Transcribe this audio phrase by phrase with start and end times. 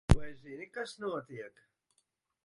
[0.13, 1.61] Vai zini, kas notiek?